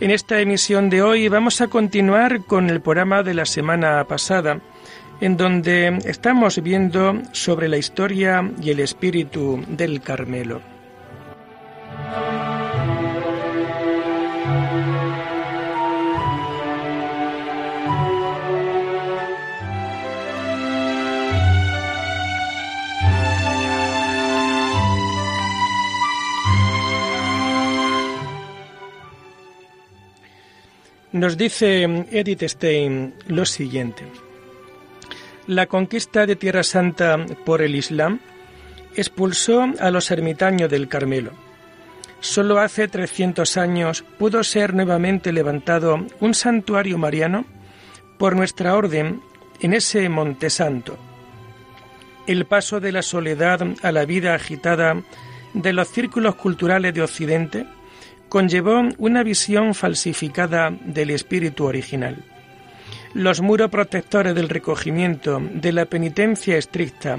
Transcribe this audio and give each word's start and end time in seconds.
En 0.00 0.10
esta 0.10 0.40
emisión 0.40 0.88
de 0.88 1.02
hoy 1.02 1.28
vamos 1.28 1.60
a 1.60 1.68
continuar 1.68 2.44
con 2.44 2.70
el 2.70 2.80
programa 2.80 3.22
de 3.22 3.34
la 3.34 3.44
semana 3.44 4.02
pasada, 4.04 4.58
en 5.20 5.36
donde 5.36 5.98
estamos 6.06 6.62
viendo 6.62 7.20
sobre 7.32 7.68
la 7.68 7.76
historia 7.76 8.50
y 8.62 8.70
el 8.70 8.80
espíritu 8.80 9.62
del 9.68 10.00
Carmelo. 10.00 10.69
Nos 31.20 31.36
dice 31.36 31.82
Edith 31.82 32.44
Stein 32.44 33.12
lo 33.26 33.44
siguiente. 33.44 34.04
La 35.48 35.66
conquista 35.66 36.24
de 36.24 36.34
Tierra 36.34 36.62
Santa 36.62 37.26
por 37.44 37.60
el 37.60 37.76
Islam 37.76 38.20
expulsó 38.96 39.66
a 39.80 39.90
los 39.90 40.10
ermitaños 40.10 40.70
del 40.70 40.88
Carmelo. 40.88 41.32
Solo 42.20 42.58
hace 42.58 42.88
300 42.88 43.58
años 43.58 44.02
pudo 44.18 44.42
ser 44.42 44.72
nuevamente 44.72 45.30
levantado 45.30 46.06
un 46.20 46.32
santuario 46.32 46.96
mariano 46.96 47.44
por 48.16 48.34
nuestra 48.34 48.74
orden 48.74 49.20
en 49.60 49.74
ese 49.74 50.08
Monte 50.08 50.48
Santo. 50.48 50.96
El 52.26 52.46
paso 52.46 52.80
de 52.80 52.92
la 52.92 53.02
soledad 53.02 53.60
a 53.82 53.92
la 53.92 54.06
vida 54.06 54.34
agitada 54.34 55.02
de 55.52 55.72
los 55.74 55.88
círculos 55.88 56.36
culturales 56.36 56.94
de 56.94 57.02
Occidente 57.02 57.66
conllevó 58.30 58.88
una 58.96 59.24
visión 59.24 59.74
falsificada 59.74 60.70
del 60.70 61.10
espíritu 61.10 61.64
original. 61.64 62.16
Los 63.12 63.40
muros 63.40 63.70
protectores 63.70 64.36
del 64.36 64.48
recogimiento, 64.48 65.42
de 65.52 65.72
la 65.72 65.84
penitencia 65.84 66.56
estricta 66.56 67.18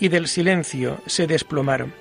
y 0.00 0.08
del 0.08 0.26
silencio 0.26 0.98
se 1.06 1.26
desplomaron, 1.26 1.92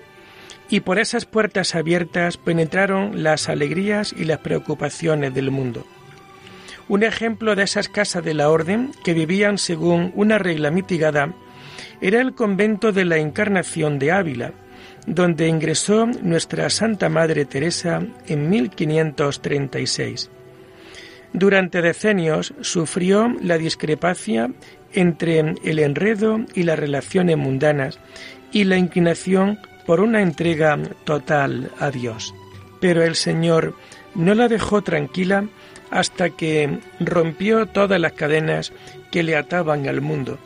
y 0.69 0.79
por 0.79 0.99
esas 0.99 1.25
puertas 1.25 1.75
abiertas 1.75 2.37
penetraron 2.37 3.23
las 3.23 3.49
alegrías 3.49 4.15
y 4.17 4.23
las 4.23 4.39
preocupaciones 4.39 5.33
del 5.33 5.51
mundo. 5.51 5.85
Un 6.87 7.03
ejemplo 7.03 7.55
de 7.55 7.63
esas 7.63 7.89
casas 7.89 8.23
de 8.23 8.35
la 8.35 8.49
orden 8.49 8.91
que 9.03 9.13
vivían 9.13 9.57
según 9.57 10.13
una 10.15 10.37
regla 10.37 10.71
mitigada 10.71 11.33
era 11.99 12.21
el 12.21 12.33
convento 12.33 12.93
de 12.93 13.03
la 13.03 13.17
Encarnación 13.17 13.99
de 13.99 14.13
Ávila, 14.13 14.53
donde 15.05 15.47
ingresó 15.47 16.07
nuestra 16.21 16.69
Santa 16.69 17.09
Madre 17.09 17.45
Teresa 17.45 18.01
en 18.27 18.49
1536. 18.49 20.29
Durante 21.33 21.81
decenios 21.81 22.53
sufrió 22.61 23.33
la 23.41 23.57
discrepancia 23.57 24.49
entre 24.93 25.55
el 25.63 25.79
enredo 25.79 26.39
y 26.53 26.63
las 26.63 26.79
relaciones 26.79 27.37
mundanas 27.37 27.99
y 28.51 28.63
la 28.63 28.77
inclinación 28.77 29.59
por 29.85 29.99
una 29.99 30.21
entrega 30.21 30.79
total 31.03 31.71
a 31.79 31.91
Dios. 31.91 32.33
Pero 32.79 33.03
el 33.03 33.15
Señor 33.15 33.75
no 34.15 34.33
la 34.33 34.47
dejó 34.47 34.81
tranquila 34.81 35.47
hasta 35.91 36.29
que 36.29 36.79
rompió 36.99 37.65
todas 37.67 37.99
las 37.99 38.13
cadenas 38.13 38.71
que 39.11 39.23
le 39.23 39.35
ataban 39.35 39.87
al 39.87 40.01
mundo 40.01 40.39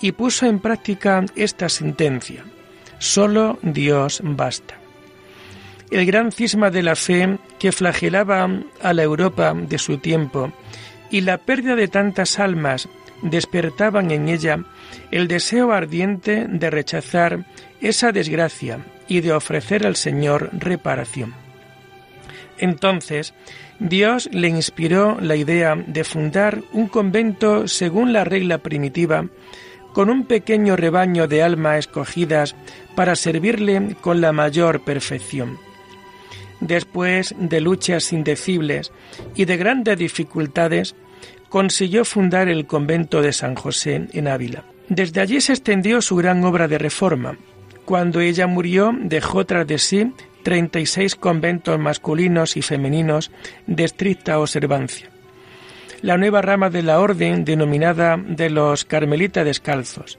y 0.00 0.12
puso 0.12 0.46
en 0.46 0.58
práctica 0.58 1.24
esta 1.36 1.68
sentencia. 1.68 2.44
Solo 3.06 3.56
Dios 3.62 4.20
basta. 4.24 4.74
El 5.92 6.04
gran 6.06 6.32
cisma 6.32 6.70
de 6.70 6.82
la 6.82 6.96
fe 6.96 7.38
que 7.60 7.70
flagelaba 7.70 8.50
a 8.82 8.92
la 8.92 9.02
Europa 9.04 9.54
de 9.54 9.78
su 9.78 9.98
tiempo 9.98 10.52
y 11.08 11.20
la 11.20 11.38
pérdida 11.38 11.76
de 11.76 11.86
tantas 11.86 12.40
almas 12.40 12.88
despertaban 13.22 14.10
en 14.10 14.28
ella 14.28 14.58
el 15.12 15.28
deseo 15.28 15.72
ardiente 15.72 16.46
de 16.48 16.68
rechazar 16.68 17.46
esa 17.80 18.10
desgracia 18.10 18.84
y 19.06 19.20
de 19.20 19.32
ofrecer 19.32 19.86
al 19.86 19.94
Señor 19.94 20.50
reparación. 20.52 21.32
Entonces, 22.58 23.34
Dios 23.78 24.28
le 24.32 24.48
inspiró 24.48 25.16
la 25.20 25.36
idea 25.36 25.76
de 25.76 26.02
fundar 26.02 26.60
un 26.72 26.88
convento 26.88 27.68
según 27.68 28.12
la 28.12 28.24
regla 28.24 28.58
primitiva 28.58 29.26
con 29.96 30.10
un 30.10 30.24
pequeño 30.24 30.76
rebaño 30.76 31.26
de 31.26 31.42
almas 31.42 31.78
escogidas 31.78 32.54
para 32.94 33.16
servirle 33.16 33.96
con 34.02 34.20
la 34.20 34.30
mayor 34.30 34.84
perfección. 34.84 35.56
Después 36.60 37.34
de 37.38 37.62
luchas 37.62 38.12
indecibles 38.12 38.92
y 39.34 39.46
de 39.46 39.56
grandes 39.56 39.96
dificultades, 39.96 40.94
consiguió 41.48 42.04
fundar 42.04 42.50
el 42.50 42.66
convento 42.66 43.22
de 43.22 43.32
San 43.32 43.54
José 43.54 44.06
en 44.12 44.28
Ávila. 44.28 44.64
Desde 44.90 45.22
allí 45.22 45.40
se 45.40 45.54
extendió 45.54 46.02
su 46.02 46.16
gran 46.16 46.44
obra 46.44 46.68
de 46.68 46.76
reforma. 46.76 47.38
Cuando 47.86 48.20
ella 48.20 48.46
murió, 48.46 48.94
dejó 49.00 49.46
tras 49.46 49.66
de 49.66 49.78
sí 49.78 50.12
36 50.42 51.14
conventos 51.14 51.78
masculinos 51.78 52.58
y 52.58 52.60
femeninos 52.60 53.30
de 53.66 53.84
estricta 53.84 54.40
observancia 54.40 55.08
la 56.02 56.16
nueva 56.16 56.42
rama 56.42 56.70
de 56.70 56.82
la 56.82 57.00
orden 57.00 57.44
denominada 57.44 58.16
de 58.16 58.50
los 58.50 58.84
Carmelitas 58.84 59.44
Descalzos. 59.44 60.18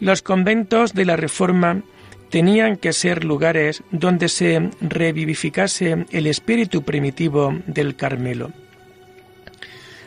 Los 0.00 0.22
conventos 0.22 0.94
de 0.94 1.04
la 1.04 1.16
Reforma 1.16 1.82
tenían 2.30 2.76
que 2.76 2.92
ser 2.92 3.24
lugares 3.24 3.82
donde 3.90 4.28
se 4.28 4.70
revivificase 4.80 6.06
el 6.10 6.26
espíritu 6.26 6.82
primitivo 6.82 7.54
del 7.66 7.94
Carmelo. 7.94 8.50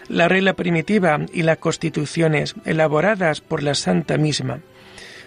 La 0.08 0.28
regla 0.28 0.54
primitiva 0.54 1.20
y 1.34 1.44
las 1.44 1.58
constituciones 1.58 2.56
elaboradas 2.66 3.42
por 3.42 3.64
la 3.64 3.76
Santa 3.76 4.18
misma 4.18 4.60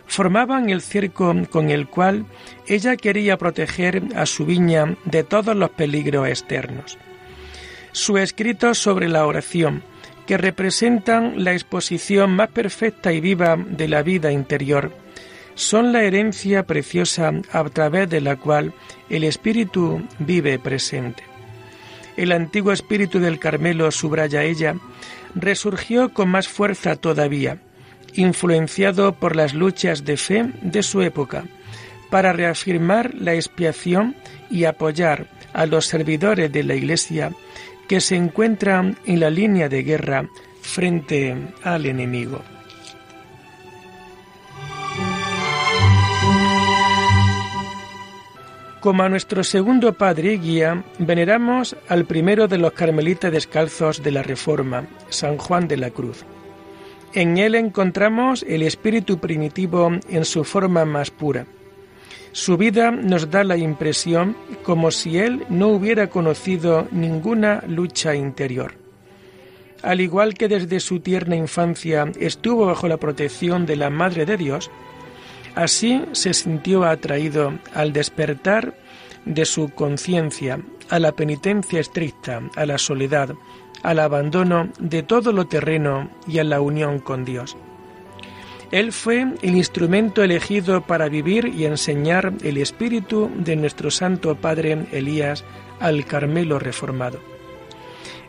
formaban 0.06 0.70
el 0.70 0.80
circo 0.80 1.34
con 1.50 1.70
el 1.70 1.88
cual 1.88 2.26
ella 2.66 2.96
quería 2.96 3.36
proteger 3.36 4.02
a 4.16 4.24
su 4.24 4.46
viña 4.46 4.96
de 5.04 5.22
todos 5.22 5.54
los 5.54 5.70
peligros 5.70 6.28
externos 6.28 6.98
su 7.98 8.16
escrito 8.16 8.74
sobre 8.74 9.08
la 9.08 9.26
oración, 9.26 9.82
que 10.26 10.38
representan 10.38 11.42
la 11.42 11.52
exposición 11.52 12.30
más 12.30 12.48
perfecta 12.48 13.12
y 13.12 13.20
viva 13.20 13.56
de 13.56 13.88
la 13.88 14.02
vida 14.02 14.30
interior, 14.30 14.92
son 15.54 15.92
la 15.92 16.04
herencia 16.04 16.64
preciosa 16.64 17.32
a 17.50 17.64
través 17.64 18.08
de 18.08 18.20
la 18.20 18.36
cual 18.36 18.72
el 19.10 19.24
Espíritu 19.24 20.06
vive 20.18 20.58
presente. 20.58 21.24
El 22.16 22.32
antiguo 22.32 22.72
espíritu 22.72 23.18
del 23.20 23.38
Carmelo, 23.38 23.90
subraya 23.90 24.44
ella, 24.44 24.76
resurgió 25.34 26.12
con 26.12 26.28
más 26.28 26.46
fuerza 26.48 26.96
todavía, 26.96 27.58
influenciado 28.14 29.12
por 29.12 29.34
las 29.34 29.54
luchas 29.54 30.04
de 30.04 30.16
fe 30.16 30.50
de 30.62 30.82
su 30.82 31.02
época, 31.02 31.44
para 32.10 32.32
reafirmar 32.32 33.14
la 33.14 33.34
expiación 33.34 34.16
y 34.50 34.64
apoyar 34.64 35.26
a 35.52 35.66
los 35.66 35.86
servidores 35.86 36.50
de 36.52 36.62
la 36.62 36.74
Iglesia 36.74 37.32
que 37.88 38.00
se 38.00 38.14
encuentra 38.16 38.94
en 39.06 39.20
la 39.20 39.30
línea 39.30 39.68
de 39.68 39.82
guerra 39.82 40.28
frente 40.60 41.34
al 41.62 41.86
enemigo. 41.86 42.42
Como 48.80 49.02
a 49.02 49.08
nuestro 49.08 49.42
segundo 49.42 49.94
padre 49.94 50.34
y 50.34 50.38
guía, 50.38 50.84
veneramos 50.98 51.76
al 51.88 52.04
primero 52.04 52.46
de 52.46 52.58
los 52.58 52.72
carmelitas 52.72 53.32
descalzos 53.32 54.02
de 54.02 54.12
la 54.12 54.22
Reforma, 54.22 54.86
San 55.08 55.36
Juan 55.36 55.66
de 55.66 55.78
la 55.78 55.90
Cruz. 55.90 56.24
En 57.14 57.38
él 57.38 57.54
encontramos 57.54 58.44
el 58.46 58.62
espíritu 58.62 59.18
primitivo 59.18 59.90
en 60.08 60.24
su 60.24 60.44
forma 60.44 60.84
más 60.84 61.10
pura 61.10 61.46
su 62.32 62.56
vida 62.56 62.90
nos 62.90 63.30
da 63.30 63.44
la 63.44 63.56
impresión 63.56 64.36
como 64.62 64.90
si 64.90 65.18
él 65.18 65.44
no 65.48 65.68
hubiera 65.68 66.08
conocido 66.08 66.86
ninguna 66.90 67.62
lucha 67.66 68.14
interior. 68.14 68.74
Al 69.82 70.00
igual 70.00 70.34
que 70.34 70.48
desde 70.48 70.80
su 70.80 71.00
tierna 71.00 71.36
infancia 71.36 72.10
estuvo 72.18 72.66
bajo 72.66 72.88
la 72.88 72.96
protección 72.96 73.64
de 73.64 73.76
la 73.76 73.90
Madre 73.90 74.26
de 74.26 74.36
Dios, 74.36 74.70
así 75.54 76.02
se 76.12 76.34
sintió 76.34 76.84
atraído 76.84 77.54
al 77.74 77.92
despertar 77.92 78.74
de 79.24 79.44
su 79.44 79.68
conciencia 79.70 80.60
a 80.90 80.98
la 80.98 81.12
penitencia 81.12 81.80
estricta, 81.80 82.42
a 82.56 82.66
la 82.66 82.78
soledad, 82.78 83.34
al 83.82 84.00
abandono 84.00 84.70
de 84.78 85.02
todo 85.02 85.32
lo 85.32 85.46
terreno 85.46 86.10
y 86.26 86.38
a 86.38 86.44
la 86.44 86.60
unión 86.60 86.98
con 86.98 87.24
Dios. 87.24 87.56
Él 88.70 88.92
fue 88.92 89.26
el 89.40 89.56
instrumento 89.56 90.22
elegido 90.22 90.82
para 90.82 91.08
vivir 91.08 91.46
y 91.46 91.64
enseñar 91.64 92.34
el 92.42 92.58
espíritu 92.58 93.30
de 93.34 93.56
nuestro 93.56 93.90
Santo 93.90 94.34
Padre 94.34 94.86
Elías 94.92 95.44
al 95.80 96.04
Carmelo 96.04 96.58
reformado. 96.58 97.18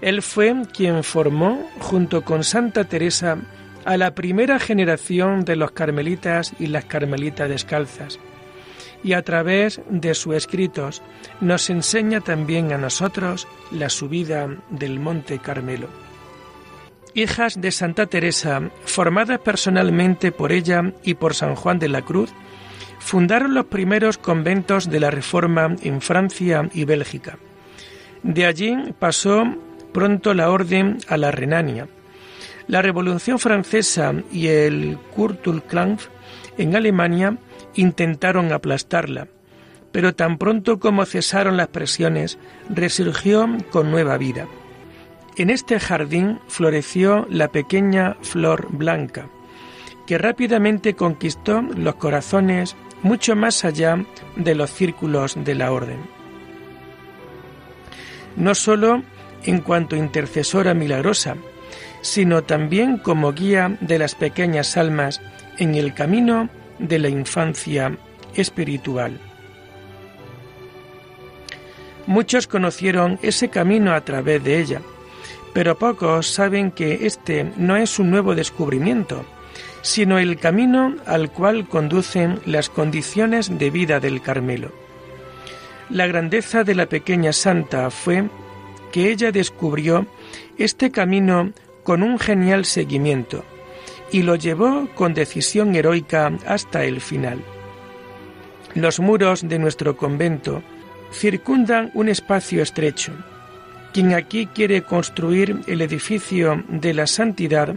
Él 0.02 0.22
fue 0.22 0.56
quien 0.74 1.04
formó, 1.04 1.70
junto 1.80 2.24
con 2.24 2.46
Santa 2.46 2.86
Teresa, 2.86 3.38
a 3.84 3.98
la 3.98 4.16
primera 4.16 4.60
generación 4.60 5.44
de 5.44 5.58
los 5.58 5.72
carmelitas 5.72 6.54
y 6.58 6.68
las 6.68 6.86
carmelitas 6.86 7.50
descalzas, 7.50 8.18
y 9.04 9.14
a 9.14 9.24
través 9.24 9.82
de 9.90 10.14
sus 10.14 10.36
escritos 10.36 11.02
nos 11.42 11.70
enseña 11.70 12.22
también 12.22 12.72
a 12.72 12.78
nosotros 12.78 13.46
la 13.72 13.90
subida 13.90 14.48
del 14.70 15.02
Monte 15.02 15.40
Carmelo. 15.40 15.88
Hijas 17.20 17.60
de 17.60 17.72
Santa 17.72 18.06
Teresa, 18.06 18.72
formadas 18.86 19.40
personalmente 19.40 20.32
por 20.32 20.54
ella 20.54 20.94
y 21.04 21.16
por 21.16 21.36
San 21.36 21.56
Juan 21.56 21.78
de 21.78 21.90
la 21.90 22.02
Cruz, 22.02 22.32
fundaron 23.00 23.54
los 23.54 23.66
primeros 23.66 24.18
conventos 24.18 24.90
de 24.90 25.02
la 25.02 25.12
Reforma 25.12 25.76
en 25.84 26.00
Francia 26.00 26.70
y 26.74 26.86
Bélgica. 26.86 27.38
De 28.24 28.46
allí 28.46 28.74
pasó 29.00 29.44
pronto 29.92 30.34
la 30.34 30.50
orden 30.50 31.00
a 31.10 31.18
la 31.18 31.32
Renania. 31.32 31.90
La 32.68 32.82
Revolución 32.82 33.38
Francesa 33.38 34.14
y 34.32 34.48
el 34.48 34.98
Kulturkampf 35.14 36.08
en 36.58 36.78
Alemania 36.78 37.38
intentaron 37.76 38.54
aplastarla, 38.54 39.28
pero 39.92 40.16
tan 40.16 40.38
pronto 40.38 40.80
como 40.80 41.06
cesaron 41.06 41.58
las 41.58 41.68
presiones, 41.68 42.38
resurgió 42.70 43.46
con 43.72 43.92
nueva 43.92 44.18
vida. 44.18 44.48
En 45.36 45.50
este 45.50 45.80
jardín 45.80 46.40
floreció 46.48 47.26
la 47.30 47.50
pequeña 47.50 48.18
flor 48.22 48.68
blanca, 48.72 49.28
que 50.06 50.18
rápidamente 50.18 50.96
conquistó 50.96 51.62
los 51.62 51.96
corazones 51.96 52.76
mucho 53.04 53.36
más 53.36 53.64
allá 53.64 54.04
de 54.36 54.56
los 54.56 54.72
círculos 54.72 55.36
de 55.44 55.56
la 55.56 55.72
orden. 55.72 56.00
No 58.36 58.56
sólo 58.56 59.04
en 59.44 59.62
cuanto 59.62 59.96
intercesora 59.96 60.74
milagrosa, 60.74 61.36
sino 62.02 62.44
también 62.44 62.98
como 62.98 63.34
guía 63.34 63.78
de 63.82 64.00
las 64.00 64.16
pequeñas 64.16 64.78
almas 64.78 65.22
en 65.58 65.76
el 65.76 65.94
camino 65.94 66.50
de 66.80 67.00
la 67.00 67.10
infancia 67.10 67.98
espiritual. 68.36 69.20
Muchos 72.08 72.48
conocieron 72.48 73.20
ese 73.22 73.50
camino 73.50 73.94
a 73.94 74.02
través 74.02 74.44
de 74.44 74.60
ella, 74.60 74.82
pero 75.54 75.78
pocos 75.78 76.28
saben 76.28 76.72
que 76.72 77.06
este 77.06 77.52
no 77.58 77.76
es 77.76 78.00
un 78.00 78.12
nuevo 78.12 78.36
descubrimiento, 78.36 79.26
sino 79.82 80.20
el 80.20 80.38
camino 80.38 80.96
al 81.06 81.32
cual 81.32 81.68
conducen 81.68 82.40
las 82.46 82.70
condiciones 82.70 83.58
de 83.58 83.70
vida 83.70 84.00
del 84.00 84.22
Carmelo. 84.22 84.72
La 85.90 86.06
grandeza 86.08 86.64
de 86.64 86.76
la 86.76 86.86
pequeña 86.86 87.34
santa 87.34 87.90
fue 87.90 88.30
que 88.92 89.12
ella 89.12 89.32
descubrió 89.32 90.06
este 90.58 90.92
camino 90.92 91.52
con 91.84 92.04
un 92.04 92.20
genial 92.20 92.66
seguimiento, 92.66 93.44
y 94.12 94.24
lo 94.24 94.36
llevó 94.36 94.88
con 94.96 95.14
decisión 95.14 95.76
heroica 95.76 96.32
hasta 96.46 96.84
el 96.84 97.02
final. 97.02 97.40
Los 98.76 99.00
muros 99.00 99.48
de 99.48 99.58
nuestro 99.58 99.98
convento 99.98 100.62
circundan 101.12 101.92
un 101.96 102.10
espacio 102.10 102.62
estrecho. 102.62 103.14
Quien 103.94 104.14
aquí 104.14 104.46
quiere 104.48 104.84
construir 104.84 105.62
el 105.68 105.82
edificio 105.82 106.64
de 106.68 106.94
la 106.94 107.08
santidad 107.08 107.76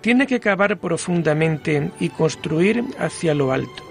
tiene 0.00 0.26
que 0.26 0.40
cavar 0.40 0.78
profundamente 0.78 1.90
y 2.00 2.08
construir 2.08 2.84
hacia 2.98 3.34
lo 3.34 3.52
alto. 3.52 3.82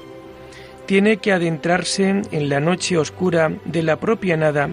Tiene 0.85 1.17
que 1.17 1.31
adentrarse 1.31 2.21
en 2.31 2.50
la 2.50 2.59
noche 2.59 2.97
oscura 2.97 3.51
de 3.65 3.83
la 3.83 4.00
propia 4.00 4.38
nada 4.38 4.69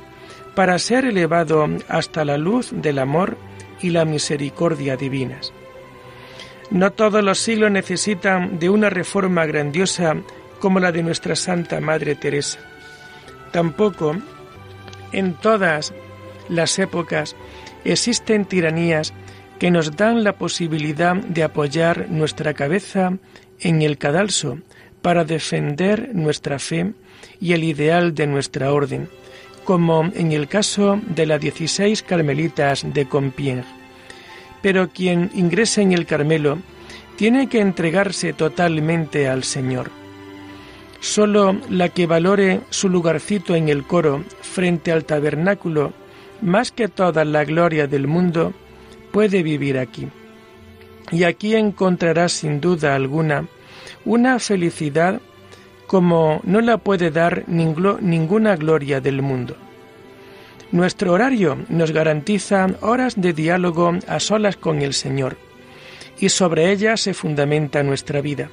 para 0.54 0.78
ser 0.78 1.04
elevado 1.04 1.68
hasta 1.88 2.24
la 2.24 2.38
luz 2.38 2.70
del 2.72 2.98
amor 2.98 3.36
y 3.82 3.90
la 3.90 4.04
misericordia 4.04 4.96
divinas. 4.96 5.52
No 6.70 6.92
todos 6.92 7.22
los 7.22 7.38
siglos 7.38 7.70
necesitan 7.70 8.58
de 8.58 8.70
una 8.70 8.90
reforma 8.90 9.44
grandiosa 9.44 10.16
como 10.58 10.80
la 10.80 10.92
de 10.92 11.02
nuestra 11.02 11.36
Santa 11.36 11.80
Madre 11.80 12.14
Teresa. 12.14 12.58
Tampoco 13.52 14.16
en 15.12 15.34
todas 15.34 15.92
las 16.48 16.78
épocas 16.78 17.36
existen 17.84 18.44
tiranías 18.44 19.12
que 19.58 19.70
nos 19.70 19.96
dan 19.96 20.24
la 20.24 20.34
posibilidad 20.34 21.16
de 21.16 21.42
apoyar 21.42 22.08
nuestra 22.10 22.54
cabeza 22.54 23.16
en 23.60 23.82
el 23.82 23.96
cadalso 23.98 24.58
para 25.02 25.24
defender 25.24 26.10
nuestra 26.14 26.58
fe 26.58 26.92
y 27.40 27.52
el 27.52 27.64
ideal 27.64 28.14
de 28.14 28.26
nuestra 28.26 28.72
orden, 28.72 29.08
como 29.64 30.10
en 30.14 30.32
el 30.32 30.48
caso 30.48 31.00
de 31.06 31.26
las 31.26 31.40
16 31.40 32.02
carmelitas 32.02 32.84
de 32.92 33.08
Compiègne 33.08 33.64
pero 34.66 34.88
quien 34.88 35.30
ingrese 35.32 35.82
en 35.82 35.92
el 35.92 36.06
Carmelo 36.06 36.58
tiene 37.14 37.48
que 37.48 37.60
entregarse 37.60 38.32
totalmente 38.32 39.28
al 39.28 39.44
Señor. 39.44 39.92
Solo 40.98 41.56
la 41.70 41.88
que 41.90 42.08
valore 42.08 42.62
su 42.70 42.88
lugarcito 42.88 43.54
en 43.54 43.68
el 43.68 43.84
coro 43.84 44.24
frente 44.40 44.90
al 44.90 45.04
tabernáculo 45.04 45.92
más 46.40 46.72
que 46.72 46.88
toda 46.88 47.24
la 47.24 47.44
gloria 47.44 47.86
del 47.86 48.06
mundo 48.06 48.52
puede 49.12 49.42
vivir 49.42 49.78
aquí. 49.78 50.08
Y 51.10 51.24
aquí 51.24 51.54
encontrará 51.54 52.28
sin 52.28 52.60
duda 52.60 52.94
alguna 52.94 53.46
una 54.04 54.38
felicidad 54.38 55.20
como 55.86 56.40
no 56.44 56.60
la 56.60 56.78
puede 56.78 57.10
dar 57.10 57.44
ninguna 57.46 58.56
gloria 58.56 59.00
del 59.00 59.22
mundo. 59.22 59.56
Nuestro 60.72 61.12
horario 61.12 61.58
nos 61.68 61.92
garantiza 61.92 62.66
horas 62.80 63.14
de 63.20 63.32
diálogo 63.32 63.92
a 64.08 64.18
solas 64.18 64.56
con 64.56 64.82
el 64.82 64.94
Señor 64.94 65.36
y 66.18 66.28
sobre 66.28 66.72
ellas 66.72 67.00
se 67.00 67.14
fundamenta 67.14 67.82
nuestra 67.82 68.20
vida. 68.20 68.50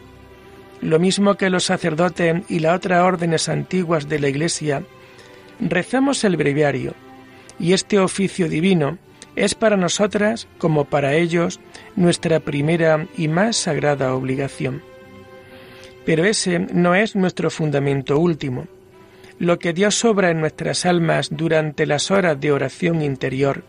Lo 0.82 1.00
mismo 1.00 1.36
que 1.36 1.50
los 1.50 1.64
sacerdotes 1.64 2.44
y 2.50 2.60
las 2.60 2.76
otras 2.76 3.04
órdenes 3.04 3.50
antiguas 3.50 4.10
de 4.10 4.20
la 4.20 4.28
Iglesia, 4.28 4.84
rezamos 5.60 6.24
el 6.24 6.38
breviario 6.38 6.94
y 7.64 7.72
este 7.72 7.98
oficio 7.98 8.50
divino 8.50 8.98
es 9.38 9.56
para 9.56 9.78
nosotras 9.78 10.50
como 10.58 10.84
para 10.84 11.16
ellos 11.16 11.62
nuestra 11.96 12.42
primera 12.42 13.08
y 13.18 13.30
más 13.30 13.56
sagrada 13.56 14.14
obligación. 14.14 14.84
Pero 16.06 16.26
ese 16.26 16.60
no 16.60 16.94
es 16.94 17.16
nuestro 17.16 17.50
fundamento 17.50 18.20
último 18.20 18.68
lo 19.40 19.60
que 19.60 19.74
Dios 19.74 19.96
sobra 19.96 20.30
en 20.30 20.42
nuestras 20.42 20.86
almas 20.86 21.30
durante 21.32 21.86
las 21.86 22.12
horas 22.12 22.40
de 22.40 22.52
oración 22.52 23.02
interior 23.02 23.64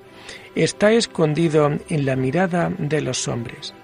está 0.55 0.93
escondido 0.93 1.79
en 1.89 2.07
la 2.07 2.17
mirada 2.17 2.71
de 2.79 3.01
los 3.01 3.29
hombres. 3.29 3.75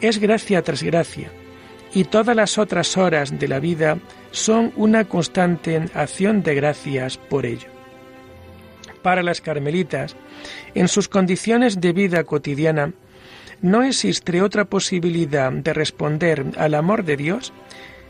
Es 0.00 0.18
gracia 0.18 0.62
tras 0.62 0.82
gracia, 0.82 1.30
y 1.94 2.04
todas 2.04 2.34
las 2.34 2.58
otras 2.58 2.96
horas 2.96 3.38
de 3.38 3.48
la 3.48 3.60
vida 3.60 3.98
son 4.32 4.72
una 4.76 5.04
constante 5.04 5.84
acción 5.94 6.42
de 6.42 6.54
gracias 6.54 7.16
por 7.16 7.46
ello. 7.46 7.73
Para 9.04 9.22
las 9.22 9.42
carmelitas, 9.42 10.16
en 10.74 10.88
sus 10.88 11.08
condiciones 11.08 11.78
de 11.78 11.92
vida 11.92 12.24
cotidiana, 12.24 12.94
no 13.60 13.82
existe 13.82 14.40
otra 14.40 14.64
posibilidad 14.64 15.52
de 15.52 15.74
responder 15.74 16.46
al 16.56 16.72
amor 16.72 17.04
de 17.04 17.18
Dios 17.18 17.52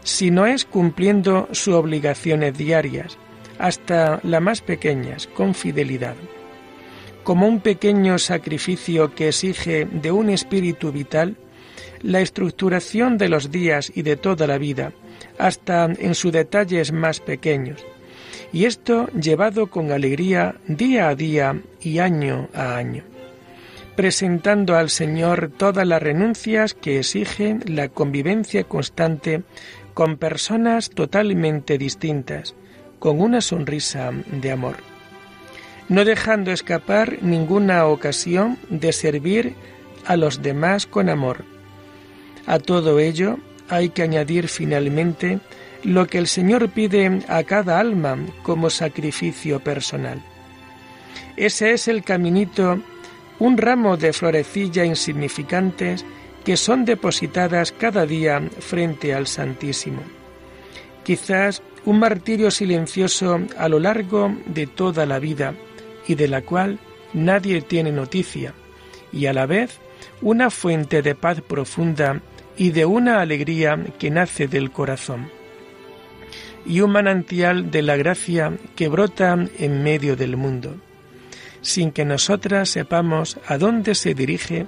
si 0.04 0.30
no 0.30 0.46
es 0.46 0.64
cumpliendo 0.64 1.48
sus 1.50 1.74
obligaciones 1.74 2.56
diarias, 2.56 3.18
hasta 3.58 4.20
las 4.22 4.40
más 4.40 4.60
pequeñas, 4.60 5.26
con 5.26 5.56
fidelidad. 5.56 6.14
Como 7.24 7.48
un 7.48 7.58
pequeño 7.58 8.16
sacrificio 8.20 9.16
que 9.16 9.30
exige 9.30 9.86
de 9.86 10.12
un 10.12 10.30
espíritu 10.30 10.92
vital 10.92 11.36
la 12.02 12.20
estructuración 12.20 13.18
de 13.18 13.28
los 13.28 13.50
días 13.50 13.90
y 13.92 14.02
de 14.02 14.14
toda 14.14 14.46
la 14.46 14.58
vida, 14.58 14.92
hasta 15.38 15.86
en 15.86 16.14
sus 16.14 16.30
detalles 16.30 16.92
más 16.92 17.18
pequeños, 17.18 17.84
y 18.54 18.66
esto 18.66 19.08
llevado 19.08 19.66
con 19.66 19.90
alegría 19.90 20.54
día 20.68 21.08
a 21.08 21.16
día 21.16 21.60
y 21.80 21.98
año 21.98 22.48
a 22.54 22.76
año, 22.76 23.02
presentando 23.96 24.76
al 24.76 24.90
Señor 24.90 25.50
todas 25.56 25.84
las 25.84 26.00
renuncias 26.00 26.72
que 26.72 27.00
exigen 27.00 27.64
la 27.66 27.88
convivencia 27.88 28.62
constante 28.62 29.42
con 29.92 30.18
personas 30.18 30.90
totalmente 30.90 31.78
distintas, 31.78 32.54
con 33.00 33.20
una 33.20 33.40
sonrisa 33.40 34.12
de 34.12 34.52
amor, 34.52 34.76
no 35.88 36.04
dejando 36.04 36.52
escapar 36.52 37.18
ninguna 37.22 37.86
ocasión 37.86 38.56
de 38.70 38.92
servir 38.92 39.54
a 40.06 40.16
los 40.16 40.42
demás 40.42 40.86
con 40.86 41.08
amor. 41.08 41.44
A 42.46 42.60
todo 42.60 43.00
ello 43.00 43.36
hay 43.68 43.88
que 43.88 44.02
añadir 44.02 44.46
finalmente 44.46 45.40
lo 45.84 46.06
que 46.06 46.18
el 46.18 46.26
Señor 46.26 46.70
pide 46.70 47.20
a 47.28 47.44
cada 47.44 47.78
alma 47.78 48.16
como 48.42 48.70
sacrificio 48.70 49.60
personal. 49.60 50.20
Ese 51.36 51.72
es 51.72 51.88
el 51.88 52.02
caminito, 52.02 52.80
un 53.38 53.58
ramo 53.58 53.96
de 53.96 54.12
florecilla 54.12 54.84
insignificantes 54.84 56.04
que 56.44 56.56
son 56.56 56.84
depositadas 56.84 57.72
cada 57.72 58.06
día 58.06 58.40
frente 58.60 59.14
al 59.14 59.26
Santísimo. 59.26 60.02
Quizás 61.02 61.62
un 61.84 61.98
martirio 61.98 62.50
silencioso 62.50 63.40
a 63.58 63.68
lo 63.68 63.78
largo 63.78 64.34
de 64.46 64.66
toda 64.66 65.04
la 65.04 65.18
vida 65.18 65.54
y 66.06 66.14
de 66.14 66.28
la 66.28 66.42
cual 66.42 66.78
nadie 67.12 67.60
tiene 67.62 67.92
noticia, 67.92 68.54
y 69.12 69.26
a 69.26 69.32
la 69.32 69.46
vez 69.46 69.78
una 70.22 70.50
fuente 70.50 71.02
de 71.02 71.14
paz 71.14 71.40
profunda 71.40 72.20
y 72.56 72.70
de 72.70 72.86
una 72.86 73.20
alegría 73.20 73.78
que 73.98 74.10
nace 74.10 74.48
del 74.48 74.70
corazón, 74.70 75.30
y 76.66 76.80
un 76.80 76.90
manantial 76.90 77.70
de 77.70 77.82
la 77.82 77.96
gracia 77.96 78.52
que 78.76 78.88
brota 78.88 79.36
en 79.58 79.82
medio 79.82 80.16
del 80.16 80.36
mundo, 80.36 80.76
sin 81.60 81.92
que 81.92 82.04
nosotras 82.04 82.68
sepamos 82.70 83.38
a 83.46 83.58
dónde 83.58 83.94
se 83.94 84.14
dirige 84.14 84.66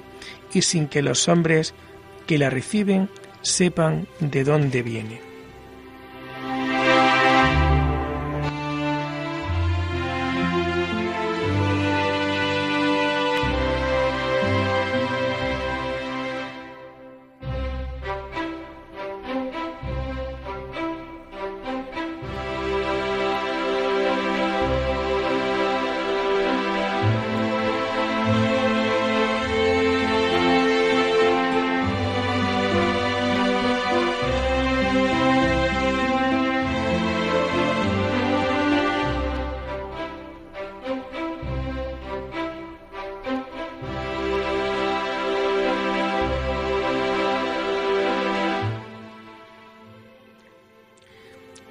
y 0.52 0.62
sin 0.62 0.88
que 0.88 1.02
los 1.02 1.28
hombres 1.28 1.74
que 2.26 2.38
la 2.38 2.50
reciben 2.50 3.08
sepan 3.42 4.06
de 4.20 4.44
dónde 4.44 4.82
viene. 4.82 5.35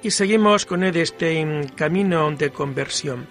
Y 0.06 0.12
seguimos 0.12 0.66
con 0.66 0.84
este 0.84 1.66
camino 1.74 2.30
de 2.30 2.50
conversión. 2.50 3.26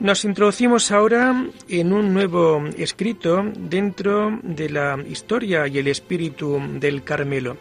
Nos 0.00 0.24
introducimos 0.24 0.90
ahora 0.90 1.46
en 1.68 1.92
un 1.92 2.12
nuevo 2.12 2.64
escrito 2.76 3.44
dentro 3.56 4.40
de 4.42 4.68
la 4.68 4.98
historia 5.08 5.68
y 5.68 5.78
el 5.78 5.86
espíritu 5.86 6.60
del 6.80 7.04
Carmelo. 7.04 7.58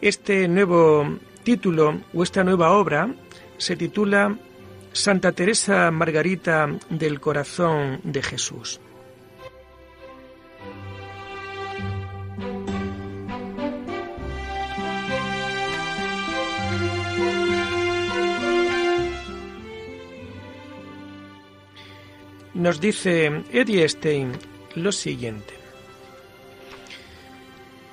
Este 0.00 0.48
nuevo 0.48 1.20
título 1.44 2.00
o 2.12 2.24
esta 2.24 2.42
nueva 2.42 2.72
obra 2.72 3.08
se 3.58 3.76
titula 3.76 4.36
Santa 4.92 5.30
Teresa 5.30 5.92
Margarita 5.92 6.68
del 6.90 7.20
Corazón 7.20 8.00
de 8.02 8.22
Jesús. 8.24 8.80
Nos 22.54 22.80
dice 22.80 23.42
Eddie 23.52 23.88
Stein 23.88 24.32
lo 24.74 24.92
siguiente. 24.92 25.54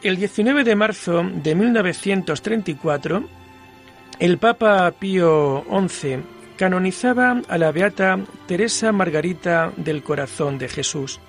El 0.04 0.18
19 0.18 0.64
de 0.64 0.76
marzo 0.76 1.24
de 1.24 1.54
1934, 1.54 3.24
el 4.20 4.38
Papa 4.38 4.92
Pío 5.00 5.64
XI 5.70 6.18
canonizaba 6.58 7.42
a 7.48 7.58
la 7.58 7.72
beata 7.72 8.20
Teresa 8.48 8.92
Margarita 8.92 9.72
del 9.78 10.04
Corazón 10.04 10.58
de 10.58 10.70
Jesús. 10.70 11.20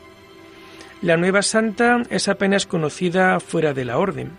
La 1.02 1.16
nueva 1.16 1.42
santa 1.42 2.02
es 2.10 2.28
apenas 2.28 2.66
conocida 2.66 3.40
fuera 3.40 3.74
de 3.74 3.84
la 3.84 3.98
orden. 3.98 4.30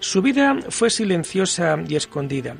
Su 0.00 0.22
vida 0.22 0.56
fue 0.70 0.90
silenciosa 0.90 1.78
y 1.86 1.96
escondida. 1.96 2.56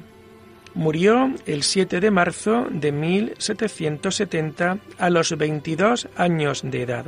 Murió 0.76 1.32
el 1.46 1.62
7 1.62 2.00
de 2.00 2.10
marzo 2.10 2.66
de 2.70 2.92
1770 2.92 4.78
a 4.98 5.08
los 5.08 5.34
22 5.34 6.06
años 6.16 6.60
de 6.62 6.82
edad. 6.82 7.06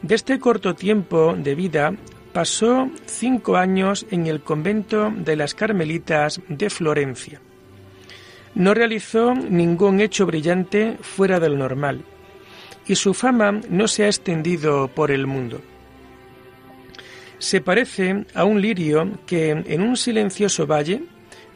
De 0.00 0.14
este 0.14 0.38
corto 0.38 0.74
tiempo 0.74 1.34
de 1.36 1.54
vida 1.54 1.92
pasó 2.32 2.88
cinco 3.04 3.58
años 3.58 4.06
en 4.10 4.26
el 4.26 4.40
convento 4.40 5.12
de 5.14 5.36
las 5.36 5.54
Carmelitas 5.54 6.40
de 6.48 6.70
Florencia. 6.70 7.38
No 8.54 8.72
realizó 8.72 9.34
ningún 9.34 10.00
hecho 10.00 10.24
brillante 10.24 10.96
fuera 11.02 11.38
del 11.40 11.58
normal 11.58 12.02
y 12.86 12.94
su 12.94 13.12
fama 13.12 13.60
no 13.68 13.86
se 13.88 14.04
ha 14.04 14.06
extendido 14.06 14.88
por 14.88 15.10
el 15.10 15.26
mundo. 15.26 15.60
Se 17.38 17.60
parece 17.60 18.24
a 18.32 18.44
un 18.44 18.62
lirio 18.62 19.18
que 19.26 19.50
en 19.50 19.82
un 19.82 19.98
silencioso 19.98 20.66
valle 20.66 21.02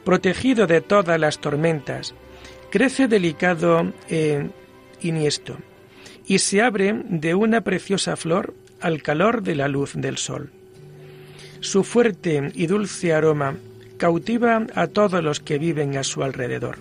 protegido 0.04 0.66
de 0.66 0.80
todas 0.80 1.18
las 1.18 1.38
tormentas, 1.38 2.14
crece 2.70 3.08
delicado 3.08 3.92
e 4.08 4.48
iniesto 5.02 5.58
y 6.26 6.38
se 6.38 6.62
abre 6.62 6.94
de 7.08 7.34
una 7.34 7.60
preciosa 7.60 8.16
flor 8.16 8.54
al 8.80 9.02
calor 9.02 9.42
de 9.42 9.54
la 9.54 9.68
luz 9.68 9.92
del 9.94 10.16
sol. 10.16 10.50
Su 11.60 11.84
fuerte 11.84 12.50
y 12.54 12.66
dulce 12.66 13.12
aroma 13.12 13.56
cautiva 13.96 14.66
a 14.74 14.86
todos 14.88 15.22
los 15.22 15.40
que 15.40 15.58
viven 15.58 15.96
a 15.96 16.02
su 16.02 16.22
alrededor. 16.24 16.78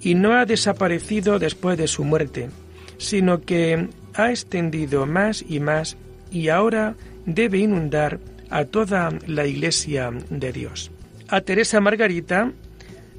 Y 0.00 0.14
no 0.14 0.34
ha 0.34 0.46
desaparecido 0.46 1.38
después 1.38 1.76
de 1.76 1.88
su 1.88 2.04
muerte, 2.04 2.50
sino 2.98 3.40
que 3.40 3.88
ha 4.14 4.30
extendido 4.30 5.06
más 5.06 5.44
y 5.48 5.60
más 5.60 5.96
y 6.30 6.48
ahora 6.48 6.94
debe 7.26 7.58
inundar 7.58 8.20
a 8.48 8.64
toda 8.64 9.10
la 9.26 9.46
Iglesia 9.46 10.12
de 10.30 10.52
Dios 10.52 10.90
a 11.30 11.40
Teresa 11.40 11.80
Margarita 11.80 12.52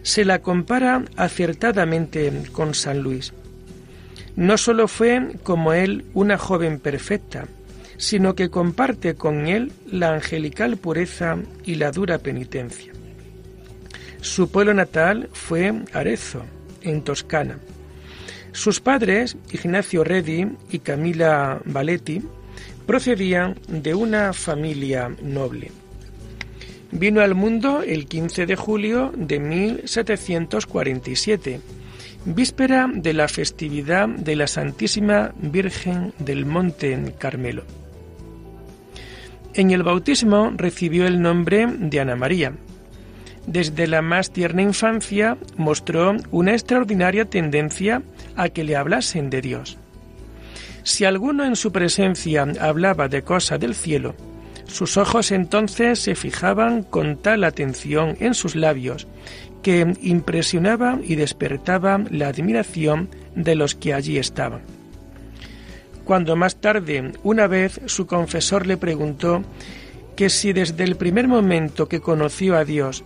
se 0.04 0.26
la 0.26 0.40
compara 0.40 1.04
acertadamente 1.16 2.32
con 2.52 2.74
San 2.74 3.02
Luis. 3.02 3.34
No 4.36 4.58
sólo 4.58 4.88
fue, 4.88 5.36
como 5.44 5.74
él, 5.74 6.06
una 6.14 6.38
joven 6.38 6.80
perfecta, 6.80 7.46
sino 7.98 8.36
que 8.36 8.50
comparte 8.50 9.16
con 9.16 9.48
él 9.48 9.72
la 9.86 10.14
angelical 10.14 10.78
pureza 10.78 11.38
y 11.64 11.76
la 11.76 11.92
dura 11.92 12.18
penitencia. 12.18 12.94
Su 14.22 14.50
pueblo 14.50 14.74
natal 14.74 15.30
fue 15.34 15.74
Arezzo, 15.94 16.44
en 16.82 17.04
Toscana. 17.04 17.60
Sus 18.52 18.80
padres, 18.80 19.38
Ignacio 19.52 20.04
Redi 20.04 20.48
y 20.70 20.80
Camila 20.80 21.62
Valetti, 21.66 22.22
procedían 22.86 23.56
de 23.68 23.94
una 23.96 24.34
familia 24.34 25.10
noble. 25.22 25.72
Vino 26.92 27.22
al 27.22 27.36
mundo 27.36 27.84
el 27.84 28.06
15 28.06 28.46
de 28.46 28.58
julio 28.58 29.14
de 29.16 29.40
1747, 29.40 31.62
víspera 32.26 32.90
de 32.94 33.14
la 33.14 33.30
festividad 33.30 34.10
de 34.10 34.36
la 34.36 34.48
Santísima 34.48 35.34
Virgen 35.38 36.12
del 36.20 36.46
Monte 36.46 37.16
Carmelo. 37.18 37.64
En 39.54 39.72
el 39.72 39.84
bautismo 39.84 40.52
recibió 40.56 41.08
el 41.08 41.22
nombre 41.22 41.68
de 41.68 42.02
Ana 42.02 42.18
María. 42.18 42.54
Desde 43.48 43.88
la 43.88 44.02
más 44.02 44.32
tierna 44.32 44.62
infancia 44.62 45.38
mostró 45.56 46.18
una 46.30 46.52
extraordinaria 46.52 47.24
tendencia 47.26 48.02
a 48.36 48.50
que 48.50 48.66
le 48.66 48.76
hablasen 48.76 49.30
de 49.30 49.42
Dios. 49.42 49.78
Si 50.84 51.06
alguno 51.06 51.46
en 51.46 51.56
su 51.56 51.72
presencia 51.72 52.46
hablaba 52.60 53.08
de 53.08 53.22
cosa 53.22 53.58
del 53.58 53.76
cielo, 53.76 54.14
sus 54.66 54.98
ojos 54.98 55.32
entonces 55.32 56.00
se 56.00 56.16
fijaban 56.16 56.84
con 56.84 57.18
tal 57.18 57.44
atención 57.44 58.16
en 58.20 58.34
sus 58.34 58.56
labios 58.56 59.08
que 59.62 59.94
impresionaba 60.02 61.00
y 61.04 61.16
despertaba 61.16 62.02
la 62.10 62.30
admiración 62.30 63.10
de 63.36 63.56
los 63.56 63.76
que 63.76 63.94
allí 63.94 64.18
estaban. 64.18 64.62
Cuando 66.04 66.36
más 66.36 66.56
tarde, 66.56 67.12
una 67.24 67.48
vez, 67.48 67.80
su 67.86 68.08
confesor 68.08 68.66
le 68.66 68.78
preguntó 68.78 69.44
que 70.16 70.30
si 70.30 70.52
desde 70.52 70.84
el 70.84 70.96
primer 70.96 71.28
momento 71.28 71.88
que 71.88 72.02
conoció 72.02 72.58
a 72.58 72.66
Dios 72.66 73.04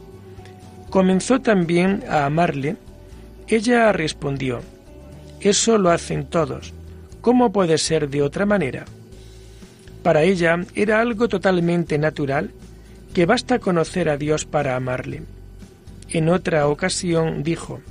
comenzó 0.89 1.41
también 1.41 2.03
a 2.09 2.25
amarle, 2.25 2.77
ella 3.47 3.91
respondió, 3.91 4.61
Eso 5.39 5.77
lo 5.77 5.91
hacen 5.91 6.25
todos. 6.25 6.73
¿Cómo 7.21 7.51
puede 7.51 7.77
ser 7.77 8.09
de 8.09 8.21
otra 8.21 8.45
manera? 8.45 8.85
Para 10.05 10.21
ella 10.21 10.63
era 10.75 11.01
algo 11.01 11.27
totalmente 11.27 11.97
natural 11.97 12.51
que 13.15 13.25
basta 13.25 13.57
conocer 13.57 14.07
a 14.07 14.17
Dios 14.17 14.45
para 14.45 14.75
amarle. 14.75 15.23
en 16.09 16.29
otra 16.29 16.67
ocasión 16.67 17.41
dijo, 17.41 17.81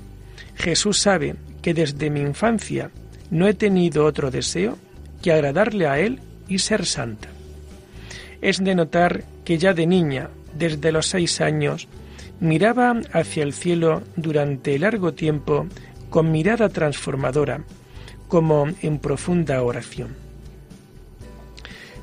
Jesús 0.54 1.00
sabe 1.00 1.34
que 1.60 1.74
desde 1.74 2.10
mi 2.10 2.20
infancia 2.20 2.92
no 3.32 3.48
he 3.48 3.54
tenido 3.54 4.06
otro 4.06 4.30
deseo 4.30 4.78
que 5.22 5.32
agradarle 5.32 5.88
a 5.88 5.98
Él 5.98 6.20
y 6.46 6.60
ser 6.60 6.86
santa. 6.86 7.30
Es 8.40 8.62
de 8.62 8.76
notar 8.76 9.24
que 9.44 9.58
ya 9.58 9.74
de 9.74 9.88
niña, 9.88 10.30
desde 10.56 10.92
los 10.92 11.08
seis 11.08 11.40
años, 11.40 11.88
miraba 12.38 12.94
hacia 13.12 13.42
el 13.42 13.52
cielo 13.52 14.04
durante 14.14 14.78
largo 14.78 15.14
tiempo 15.14 15.66
con 16.10 16.30
mirada 16.30 16.68
transformadora, 16.68 17.64
como 18.28 18.68
en 18.82 19.00
profunda 19.00 19.60
oración. 19.64 20.23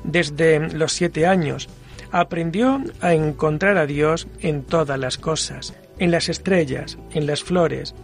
Desde 0.04 0.58
los 0.74 0.92
siete 0.92 1.26
años 1.26 1.68
aprendió 2.10 2.82
a 3.00 3.14
encontrar 3.14 3.78
a 3.78 3.86
Dios 3.86 4.28
en 4.40 4.62
todas 4.62 4.98
las 4.98 5.18
cosas, 5.18 5.74
en 5.98 6.10
las 6.10 6.28
estrellas, 6.28 6.98
en 7.12 7.26
las 7.26 7.42
flores, 7.42 7.94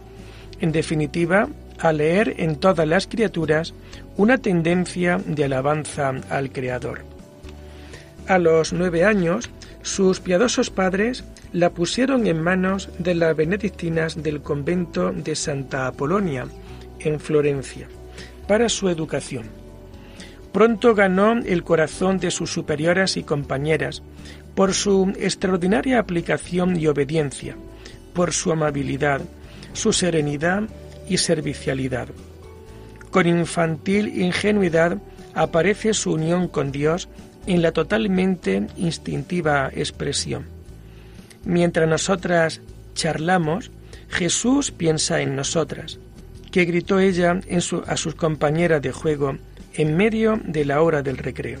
en 0.59 0.71
definitiva, 0.71 1.47
a 1.77 1.93
leer 1.93 2.35
en 2.37 2.57
todas 2.57 2.87
las 2.87 3.07
criaturas 3.07 3.73
una 4.17 4.37
tendencia 4.37 5.19
de 5.25 5.45
alabanza 5.45 6.13
al 6.29 6.51
Creador. 6.51 7.03
A 8.27 8.37
los 8.37 8.73
nueve 8.73 9.05
años, 9.05 9.49
sus 9.81 10.19
piadosos 10.19 10.69
padres 10.69 11.23
la 11.53 11.71
pusieron 11.71 12.27
en 12.27 12.41
manos 12.41 12.89
de 12.99 13.15
las 13.15 13.35
benedictinas 13.35 14.21
del 14.21 14.41
convento 14.41 15.11
de 15.11 15.35
Santa 15.35 15.87
Apolonia, 15.87 16.47
en 16.99 17.19
Florencia, 17.19 17.87
para 18.47 18.69
su 18.69 18.89
educación. 18.89 19.58
Pronto 20.51 20.95
ganó 20.95 21.33
el 21.33 21.63
corazón 21.63 22.17
de 22.17 22.31
sus 22.31 22.51
superioras 22.51 23.17
y 23.17 23.23
compañeras 23.23 24.01
por 24.55 24.73
su 24.73 25.13
extraordinaria 25.17 25.99
aplicación 25.99 26.79
y 26.79 26.87
obediencia, 26.87 27.55
por 28.13 28.33
su 28.33 28.51
amabilidad, 28.51 29.21
su 29.73 29.93
serenidad 29.93 30.63
y 31.07 31.17
servicialidad. 31.17 32.07
Con 33.11 33.27
infantil 33.27 34.21
ingenuidad 34.21 34.97
aparece 35.33 35.93
su 35.93 36.13
unión 36.13 36.47
con 36.47 36.71
Dios 36.71 37.09
en 37.47 37.61
la 37.61 37.71
totalmente 37.71 38.67
instintiva 38.77 39.69
expresión. 39.73 40.45
Mientras 41.45 41.87
nosotras 41.87 42.61
charlamos, 42.93 43.71
Jesús 44.09 44.71
piensa 44.71 45.21
en 45.21 45.35
nosotras, 45.35 45.99
que 46.51 46.65
gritó 46.65 46.99
ella 46.99 47.39
a 47.87 47.97
sus 47.97 48.15
compañeras 48.15 48.81
de 48.81 48.91
juego 48.91 49.37
en 49.73 49.95
medio 49.95 50.39
de 50.43 50.65
la 50.65 50.81
hora 50.81 51.01
del 51.01 51.17
recreo. 51.17 51.59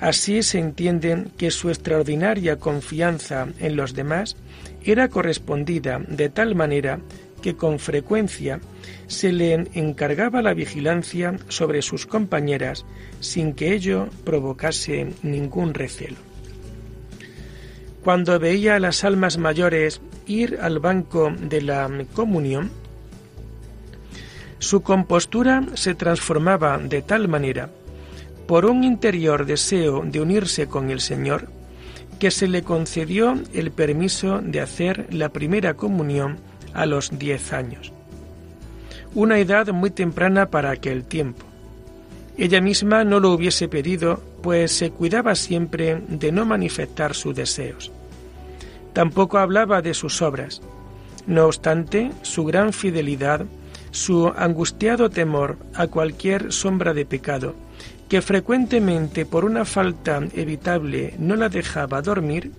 Así 0.00 0.42
se 0.42 0.58
entiende 0.58 1.26
que 1.36 1.50
su 1.52 1.68
extraordinaria 1.68 2.56
confianza 2.56 3.46
en 3.60 3.76
los 3.76 3.94
demás 3.94 4.36
era 4.84 5.08
correspondida 5.08 6.00
de 6.08 6.28
tal 6.28 6.54
manera 6.56 6.98
que 7.40 7.54
con 7.54 7.78
frecuencia 7.78 8.60
se 9.06 9.32
le 9.32 9.68
encargaba 9.74 10.42
la 10.42 10.54
vigilancia 10.54 11.36
sobre 11.48 11.82
sus 11.82 12.06
compañeras 12.06 12.84
sin 13.20 13.52
que 13.52 13.74
ello 13.74 14.08
provocase 14.24 15.08
ningún 15.22 15.74
recelo. 15.74 16.16
Cuando 18.02 18.38
veía 18.40 18.76
a 18.76 18.80
las 18.80 19.04
almas 19.04 19.38
mayores 19.38 20.00
ir 20.26 20.58
al 20.60 20.80
banco 20.80 21.32
de 21.38 21.62
la 21.62 21.88
comunión, 22.12 22.70
su 24.62 24.82
compostura 24.82 25.64
se 25.74 25.96
transformaba 25.96 26.78
de 26.78 27.02
tal 27.02 27.26
manera 27.26 27.68
por 28.46 28.64
un 28.64 28.84
interior 28.84 29.44
deseo 29.44 30.04
de 30.06 30.20
unirse 30.20 30.68
con 30.68 30.90
el 30.90 31.00
Señor 31.00 31.48
que 32.20 32.30
se 32.30 32.46
le 32.46 32.62
concedió 32.62 33.34
el 33.54 33.72
permiso 33.72 34.40
de 34.40 34.60
hacer 34.60 35.12
la 35.12 35.30
primera 35.30 35.74
comunión 35.74 36.36
a 36.74 36.86
los 36.86 37.18
diez 37.18 37.52
años. 37.52 37.92
Una 39.16 39.40
edad 39.40 39.66
muy 39.72 39.90
temprana 39.90 40.46
para 40.46 40.70
aquel 40.70 41.02
tiempo. 41.02 41.44
Ella 42.38 42.60
misma 42.60 43.02
no 43.02 43.18
lo 43.18 43.32
hubiese 43.32 43.66
pedido, 43.66 44.22
pues 44.42 44.70
se 44.70 44.92
cuidaba 44.92 45.34
siempre 45.34 46.00
de 46.06 46.30
no 46.30 46.46
manifestar 46.46 47.14
sus 47.14 47.34
deseos. 47.34 47.90
Tampoco 48.92 49.38
hablaba 49.38 49.82
de 49.82 49.92
sus 49.92 50.22
obras. 50.22 50.62
No 51.26 51.46
obstante, 51.46 52.12
su 52.22 52.44
gran 52.44 52.72
fidelidad, 52.72 53.44
su 53.92 54.32
angustiado 54.36 55.08
temor 55.10 55.58
a 55.74 55.86
cualquier 55.86 56.52
sombra 56.52 56.92
de 56.92 57.06
pecado, 57.06 57.54
que 58.08 58.20
frecuentemente 58.20 59.24
por 59.24 59.44
una 59.44 59.64
falta 59.64 60.20
evitable 60.34 61.14
no 61.18 61.36
la 61.36 61.48
dejaba 61.48 62.02
dormir, 62.02 62.50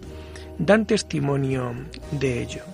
dan 0.57 0.85
testimonio 0.85 1.73
de 2.11 2.41
ello. 2.41 2.72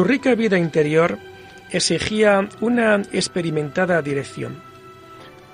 Su 0.00 0.04
rica 0.04 0.34
vida 0.34 0.56
interior 0.56 1.18
exigía 1.70 2.48
una 2.62 3.02
experimentada 3.12 4.00
dirección. 4.00 4.62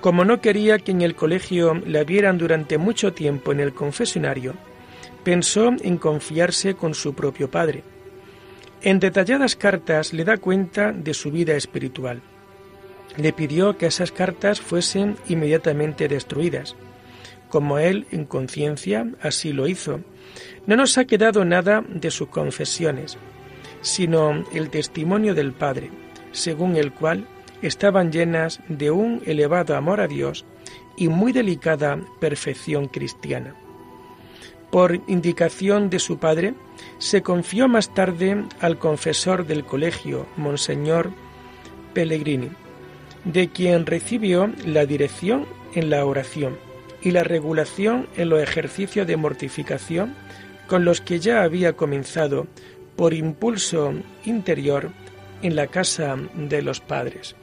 Como 0.00 0.24
no 0.24 0.40
quería 0.40 0.78
que 0.78 0.92
en 0.92 1.02
el 1.02 1.16
colegio 1.16 1.82
la 1.84 2.04
vieran 2.04 2.38
durante 2.38 2.78
mucho 2.78 3.12
tiempo 3.12 3.50
en 3.50 3.58
el 3.58 3.74
confesionario, 3.74 4.54
pensó 5.24 5.74
en 5.82 5.98
confiarse 5.98 6.74
con 6.74 6.94
su 6.94 7.12
propio 7.12 7.50
padre. 7.50 7.82
En 8.82 9.00
detalladas 9.00 9.56
cartas 9.56 10.12
le 10.12 10.22
da 10.22 10.36
cuenta 10.36 10.92
de 10.92 11.12
su 11.12 11.32
vida 11.32 11.56
espiritual. 11.56 12.22
Le 13.16 13.32
pidió 13.32 13.76
que 13.76 13.86
esas 13.86 14.12
cartas 14.12 14.60
fuesen 14.60 15.16
inmediatamente 15.28 16.06
destruidas. 16.06 16.76
Como 17.48 17.80
él, 17.80 18.06
en 18.12 18.24
conciencia, 18.26 19.08
así 19.20 19.52
lo 19.52 19.66
hizo. 19.66 20.02
No 20.68 20.76
nos 20.76 20.98
ha 20.98 21.04
quedado 21.04 21.44
nada 21.44 21.82
de 21.88 22.12
sus 22.12 22.28
confesiones, 22.28 23.18
sino 23.80 24.44
el 24.52 24.70
testimonio 24.70 25.34
del 25.34 25.52
Padre, 25.52 25.90
según 26.32 26.76
el 26.76 26.92
cual 26.92 27.26
estaban 27.62 28.12
llenas 28.12 28.60
de 28.68 28.90
un 28.90 29.22
elevado 29.26 29.76
amor 29.76 30.00
a 30.00 30.06
Dios 30.06 30.44
y 30.96 31.08
muy 31.08 31.32
delicada 31.32 31.98
perfección 32.20 32.88
cristiana. 32.88 33.54
Por 34.70 35.00
indicación 35.06 35.90
de 35.90 35.98
su 35.98 36.18
padre, 36.18 36.54
se 36.98 37.22
confió 37.22 37.68
más 37.68 37.94
tarde 37.94 38.44
al 38.60 38.78
confesor 38.78 39.46
del 39.46 39.64
colegio, 39.64 40.26
Monseñor 40.36 41.10
Pellegrini, 41.94 42.50
de 43.24 43.48
quien 43.48 43.86
recibió 43.86 44.50
la 44.64 44.84
dirección 44.86 45.46
en 45.74 45.90
la 45.90 46.04
oración 46.04 46.58
y 47.00 47.12
la 47.12 47.22
regulación 47.22 48.08
en 48.16 48.28
los 48.28 48.42
ejercicios 48.42 49.06
de 49.06 49.16
mortificación 49.16 50.14
con 50.66 50.84
los 50.84 51.00
que 51.00 51.20
ya 51.20 51.42
había 51.42 51.74
comenzado 51.74 52.46
por 52.96 53.14
impulso 53.14 53.94
interior 54.24 54.90
en 55.42 55.54
la 55.54 55.66
casa 55.66 56.16
de 56.34 56.62
los 56.62 56.80
padres. 56.80 57.36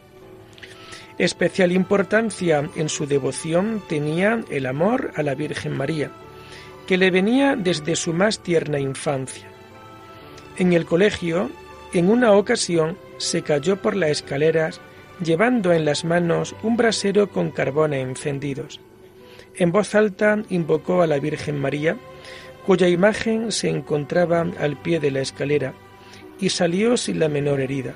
Especial 1.17 1.71
importancia 1.71 2.69
en 2.75 2.89
su 2.89 3.05
devoción 3.05 3.83
tenía 3.87 4.43
el 4.49 4.65
amor 4.65 5.11
a 5.15 5.21
la 5.21 5.35
Virgen 5.35 5.77
María, 5.77 6.11
que 6.87 6.97
le 6.97 7.11
venía 7.11 7.55
desde 7.55 7.95
su 7.95 8.13
más 8.13 8.39
tierna 8.39 8.79
infancia. 8.79 9.47
En 10.57 10.73
el 10.73 10.85
colegio, 10.85 11.51
en 11.93 12.09
una 12.09 12.33
ocasión, 12.33 12.97
se 13.17 13.43
cayó 13.43 13.77
por 13.77 13.95
las 13.95 14.09
escaleras 14.09 14.81
llevando 15.23 15.71
en 15.71 15.85
las 15.85 16.03
manos 16.03 16.55
un 16.63 16.75
brasero 16.75 17.29
con 17.29 17.51
carbones 17.51 18.03
encendidos. 18.03 18.79
En 19.55 19.71
voz 19.71 19.93
alta 19.93 20.41
invocó 20.49 21.01
a 21.03 21.07
la 21.07 21.19
Virgen 21.19 21.59
María, 21.59 21.97
cuya 22.65 22.88
imagen 22.88 23.52
se 23.52 23.69
encontraba 23.69 24.45
al 24.60 24.78
pie 24.78 24.99
de 24.99 25.12
la 25.12 25.21
escalera, 25.21 25.73
y 26.39 26.49
salió 26.49 26.97
sin 26.97 27.19
la 27.19 27.30
menor 27.30 27.60
herida. 27.60 27.93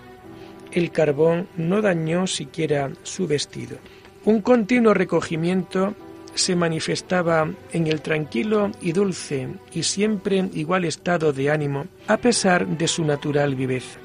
El 0.72 0.92
carbón 0.92 1.48
no 1.56 1.82
dañó 1.82 2.28
siquiera 2.28 2.92
su 3.04 3.28
vestido. 3.28 3.78
Un 4.26 4.42
continuo 4.42 4.94
recogimiento 4.94 5.96
se 6.36 6.56
manifestaba 6.56 7.50
en 7.72 7.88
el 7.88 8.02
tranquilo 8.02 8.72
y 8.82 8.92
dulce 8.92 9.48
y 9.74 9.84
siempre 9.84 10.50
igual 10.54 10.86
estado 10.86 11.34
de 11.34 11.50
ánimo 11.50 11.88
a 12.08 12.18
pesar 12.18 12.68
de 12.68 12.88
su 12.88 13.04
natural 13.04 13.56
viveza. 13.56 14.00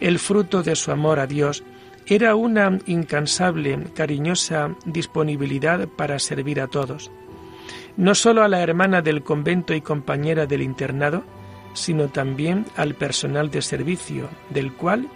El 0.00 0.18
fruto 0.18 0.62
de 0.62 0.74
su 0.74 0.90
amor 0.90 1.20
a 1.20 1.26
Dios 1.26 1.62
era 2.06 2.34
una 2.34 2.78
incansable, 2.86 3.78
cariñosa 3.94 4.74
disponibilidad 4.86 5.86
para 5.86 6.18
servir 6.18 6.60
a 6.60 6.66
todos, 6.66 7.10
no 7.96 8.14
solo 8.14 8.42
a 8.42 8.48
la 8.48 8.60
hermana 8.60 9.02
del 9.02 9.22
convento 9.22 9.74
y 9.74 9.80
compañera 9.80 10.46
del 10.46 10.62
internado, 10.62 11.24
sino 11.74 12.08
también 12.08 12.66
al 12.76 12.94
personal 12.94 13.50
de 13.50 13.62
servicio, 13.62 14.28
del 14.50 14.72
cual, 14.72 15.08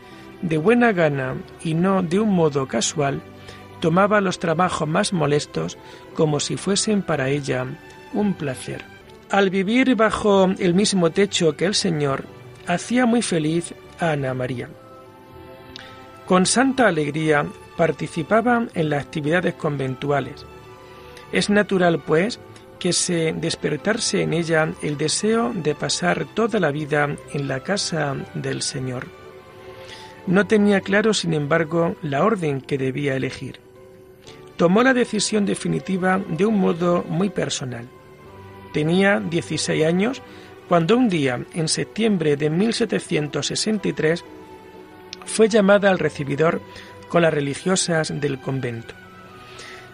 de 0.42 0.58
buena 0.58 0.92
gana 0.92 1.36
y 1.62 1.74
no 1.74 2.02
de 2.02 2.20
un 2.20 2.30
modo 2.30 2.66
casual, 2.66 3.22
tomaba 3.80 4.20
los 4.20 4.38
trabajos 4.38 4.88
más 4.88 5.12
molestos 5.12 5.78
como 6.14 6.40
si 6.40 6.56
fuesen 6.56 7.02
para 7.02 7.28
ella 7.28 7.66
un 8.12 8.34
placer. 8.34 8.84
Al 9.30 9.50
vivir 9.50 9.96
bajo 9.96 10.48
el 10.58 10.74
mismo 10.74 11.10
techo 11.10 11.56
que 11.56 11.64
el 11.64 11.74
Señor, 11.74 12.24
hacía 12.66 13.06
muy 13.06 13.22
feliz 13.22 13.74
a 13.98 14.12
Ana 14.12 14.34
María. 14.34 14.68
Con 16.26 16.46
santa 16.46 16.86
alegría 16.86 17.44
participaba 17.76 18.66
en 18.74 18.90
las 18.90 19.04
actividades 19.04 19.54
conventuales. 19.54 20.46
Es 21.32 21.50
natural, 21.50 22.00
pues, 22.00 22.40
que 22.84 22.92
se 22.92 23.32
despertarse 23.32 24.20
en 24.20 24.34
ella 24.34 24.74
el 24.82 24.98
deseo 24.98 25.54
de 25.54 25.74
pasar 25.74 26.26
toda 26.34 26.60
la 26.60 26.70
vida 26.70 27.16
en 27.32 27.48
la 27.48 27.60
casa 27.60 28.14
del 28.34 28.60
Señor. 28.60 29.06
No 30.26 30.46
tenía 30.46 30.82
claro, 30.82 31.14
sin 31.14 31.32
embargo, 31.32 31.96
la 32.02 32.22
orden 32.22 32.60
que 32.60 32.76
debía 32.76 33.16
elegir. 33.16 33.58
Tomó 34.58 34.82
la 34.82 34.92
decisión 34.92 35.46
definitiva 35.46 36.20
de 36.28 36.44
un 36.44 36.58
modo 36.58 37.06
muy 37.08 37.30
personal. 37.30 37.88
Tenía 38.74 39.18
16 39.18 39.82
años 39.86 40.20
cuando 40.68 40.98
un 40.98 41.08
día, 41.08 41.42
en 41.54 41.68
septiembre 41.68 42.36
de 42.36 42.50
1763, 42.50 44.26
fue 45.24 45.48
llamada 45.48 45.88
al 45.88 45.98
recibidor 45.98 46.60
con 47.08 47.22
las 47.22 47.32
religiosas 47.32 48.12
del 48.20 48.38
convento. 48.40 48.94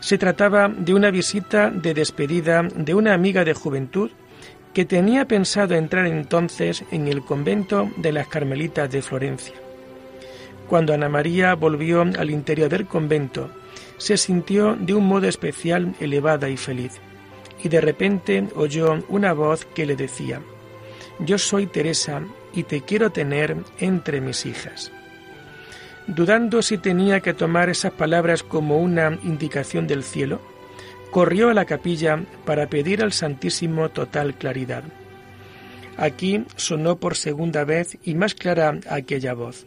Se 0.01 0.17
trataba 0.17 0.69
de 0.69 0.95
una 0.95 1.11
visita 1.11 1.71
de 1.71 1.95
despedida 1.95 2.63
de 2.63 2.95
una 2.95 3.13
amiga 3.13 3.45
de 3.45 3.55
juventud 3.55 4.11
que 4.73 4.85
tenía 4.85 5.27
pensado 5.27 5.75
entrar 5.75 6.07
entonces 6.07 6.85
en 6.91 7.07
el 7.07 7.23
convento 7.23 7.91
de 7.97 8.13
las 8.13 8.29
Carmelitas 8.29 8.91
de 8.91 9.03
Florencia. 9.03 9.55
Cuando 10.69 10.95
Ana 10.95 11.09
María 11.09 11.55
volvió 11.55 12.03
al 12.03 12.31
interior 12.31 12.69
del 12.71 12.87
convento, 12.87 13.51
se 13.99 14.17
sintió 14.17 14.77
de 14.77 14.95
un 14.95 15.07
modo 15.07 15.27
especial 15.27 15.95
elevada 16.01 16.49
y 16.49 16.57
feliz, 16.57 17.01
y 17.63 17.69
de 17.69 17.81
repente 17.81 18.49
oyó 18.55 19.05
una 19.09 19.33
voz 19.33 19.67
que 19.67 19.85
le 19.85 19.97
decía, 19.97 20.41
Yo 21.19 21.37
soy 21.37 21.67
Teresa 21.67 22.23
y 22.55 22.63
te 22.63 22.83
quiero 22.83 23.11
tener 23.11 23.57
entre 23.81 24.21
mis 24.21 24.47
hijas. 24.47 24.93
Dudando 26.07 26.63
si 26.63 26.79
tenía 26.79 27.21
que 27.21 27.35
tomar 27.35 27.69
esas 27.69 27.93
palabras 27.93 28.43
como 28.43 28.79
una 28.79 29.19
indicación 29.23 29.87
del 29.87 30.03
cielo, 30.03 30.41
corrió 31.11 31.51
a 31.51 31.55
la 31.55 31.65
capilla 31.65 32.25
para 32.45 32.69
pedir 32.69 33.03
al 33.03 33.13
Santísimo 33.13 33.89
total 33.91 34.35
claridad. 34.35 34.85
Aquí 35.97 36.45
sonó 36.57 36.97
por 36.97 37.17
segunda 37.17 37.65
vez 37.65 37.99
y 38.05 38.15
más 38.15 38.35
clara 38.35 38.79
aquella 38.89 39.35
voz. 39.35 39.67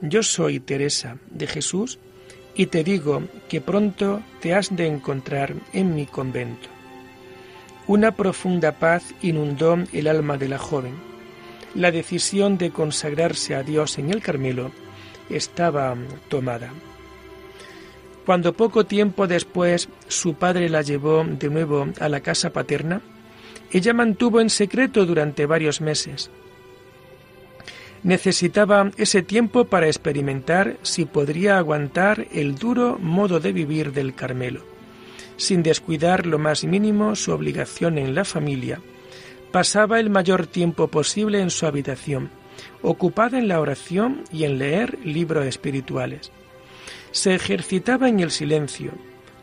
Yo 0.00 0.22
soy 0.22 0.60
Teresa 0.60 1.16
de 1.30 1.46
Jesús 1.46 1.98
y 2.54 2.66
te 2.66 2.84
digo 2.84 3.24
que 3.48 3.60
pronto 3.60 4.22
te 4.40 4.54
has 4.54 4.74
de 4.74 4.86
encontrar 4.86 5.54
en 5.72 5.94
mi 5.94 6.06
convento. 6.06 6.68
Una 7.86 8.12
profunda 8.12 8.72
paz 8.72 9.14
inundó 9.22 9.76
el 9.92 10.08
alma 10.08 10.38
de 10.38 10.48
la 10.48 10.58
joven. 10.58 10.94
La 11.74 11.90
decisión 11.90 12.56
de 12.56 12.70
consagrarse 12.70 13.54
a 13.54 13.62
Dios 13.62 13.98
en 13.98 14.10
el 14.10 14.22
Carmelo 14.22 14.70
estaba 15.30 15.96
tomada. 16.28 16.72
Cuando 18.26 18.54
poco 18.54 18.86
tiempo 18.86 19.26
después 19.26 19.88
su 20.08 20.34
padre 20.34 20.68
la 20.68 20.82
llevó 20.82 21.24
de 21.24 21.50
nuevo 21.50 21.88
a 22.00 22.08
la 22.08 22.20
casa 22.20 22.52
paterna, 22.52 23.02
ella 23.70 23.92
mantuvo 23.92 24.40
en 24.40 24.50
secreto 24.50 25.04
durante 25.04 25.46
varios 25.46 25.80
meses 25.80 26.30
necesitaba 28.04 28.90
ese 28.98 29.22
tiempo 29.22 29.64
para 29.64 29.86
experimentar 29.86 30.76
si 30.82 31.06
podría 31.06 31.58
aguantar 31.58 32.28
el 32.32 32.54
duro 32.54 32.98
modo 33.00 33.40
de 33.40 33.52
vivir 33.52 33.92
del 33.92 34.14
Carmelo, 34.14 34.62
sin 35.36 35.62
descuidar 35.62 36.26
lo 36.26 36.38
más 36.38 36.64
mínimo 36.64 37.16
su 37.16 37.32
obligación 37.32 37.98
en 37.98 38.14
la 38.14 38.24
familia. 38.24 38.80
Pasaba 39.50 39.98
el 39.98 40.10
mayor 40.10 40.46
tiempo 40.46 40.88
posible 40.88 41.40
en 41.40 41.50
su 41.50 41.66
habitación, 41.66 42.30
ocupada 42.82 43.38
en 43.38 43.48
la 43.48 43.60
oración 43.60 44.24
y 44.32 44.44
en 44.44 44.58
leer 44.58 44.98
libros 45.04 45.46
espirituales. 45.46 46.32
Se 47.10 47.34
ejercitaba 47.34 48.08
en 48.08 48.20
el 48.20 48.30
silencio, 48.30 48.92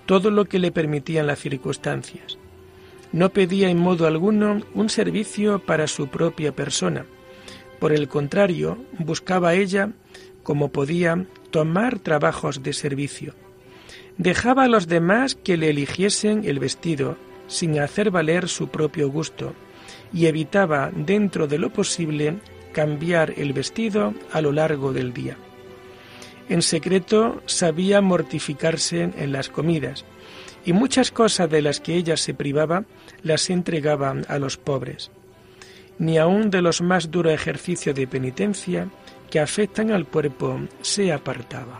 todo 0.05 0.31
lo 0.31 0.45
que 0.45 0.59
le 0.59 0.71
permitían 0.71 1.27
las 1.27 1.39
circunstancias. 1.39 2.37
No 3.11 3.29
pedía 3.29 3.69
en 3.69 3.77
modo 3.77 4.07
alguno 4.07 4.61
un 4.73 4.89
servicio 4.89 5.59
para 5.59 5.87
su 5.87 6.07
propia 6.07 6.53
persona, 6.53 7.05
por 7.81 7.93
el 7.93 8.07
contrario, 8.07 8.77
buscaba 8.99 9.55
ella, 9.55 9.89
como 10.43 10.71
podía, 10.71 11.25
tomar 11.49 11.97
trabajos 11.97 12.61
de 12.61 12.73
servicio. 12.73 13.33
Dejaba 14.19 14.65
a 14.65 14.67
los 14.67 14.87
demás 14.87 15.33
que 15.33 15.57
le 15.57 15.71
eligiesen 15.71 16.43
el 16.45 16.59
vestido, 16.59 17.17
sin 17.47 17.79
hacer 17.79 18.11
valer 18.11 18.49
su 18.49 18.67
propio 18.67 19.09
gusto, 19.09 19.55
y 20.13 20.27
evitaba, 20.27 20.91
dentro 20.95 21.47
de 21.47 21.57
lo 21.57 21.73
posible, 21.73 22.37
cambiar 22.71 23.33
el 23.37 23.53
vestido 23.53 24.13
a 24.31 24.41
lo 24.41 24.51
largo 24.51 24.93
del 24.93 25.13
día. 25.13 25.37
En 26.49 26.61
secreto 26.61 27.41
sabía 27.45 28.01
mortificarse 28.01 29.11
en 29.17 29.31
las 29.31 29.49
comidas, 29.49 30.05
y 30.65 30.73
muchas 30.73 31.11
cosas 31.11 31.49
de 31.49 31.61
las 31.61 31.79
que 31.79 31.95
ella 31.95 32.17
se 32.17 32.33
privaba 32.33 32.83
las 33.23 33.49
entregaba 33.49 34.15
a 34.27 34.37
los 34.37 34.57
pobres 34.57 35.11
ni 36.01 36.17
aun 36.17 36.49
de 36.49 36.63
los 36.63 36.81
más 36.81 37.11
duros 37.11 37.31
ejercicios 37.31 37.95
de 37.95 38.07
penitencia 38.07 38.89
que 39.29 39.39
afectan 39.39 39.91
al 39.91 40.07
cuerpo 40.07 40.59
se 40.81 41.13
apartaba. 41.13 41.79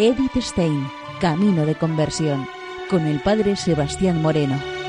Edith 0.00 0.40
Stein, 0.40 0.88
Camino 1.20 1.66
de 1.66 1.74
Conversión, 1.74 2.48
con 2.88 3.06
el 3.06 3.20
Padre 3.20 3.54
Sebastián 3.54 4.22
Moreno. 4.22 4.79